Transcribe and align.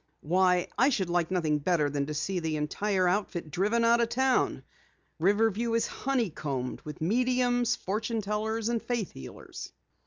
Why, 0.23 0.67
I 0.79 0.89
should 0.89 1.11
like 1.11 1.29
nothing 1.29 1.59
better 1.59 1.87
than 1.87 2.07
to 2.07 2.15
see 2.15 2.39
the 2.39 2.55
entire 2.57 3.07
outfit 3.07 3.51
driven 3.51 3.85
out 3.85 4.01
of 4.01 4.09
town! 4.09 4.63
Riverview 5.19 5.73
is 5.75 5.85
honeycombed 5.85 6.81
with 6.81 7.01
mediums, 7.01 7.75
fortune 7.75 8.19
tellers 8.23 8.67
and 8.67 8.81
faith 8.81 9.11
healers!" 9.11 9.71